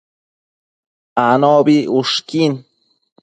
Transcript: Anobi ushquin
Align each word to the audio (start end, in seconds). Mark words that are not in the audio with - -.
Anobi 1.25 1.77
ushquin 1.99 2.53